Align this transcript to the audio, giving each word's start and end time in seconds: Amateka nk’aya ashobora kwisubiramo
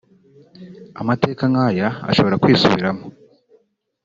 Amateka 1.01 1.43
nk’aya 1.51 1.87
ashobora 2.09 2.39
kwisubiramo 2.43 3.03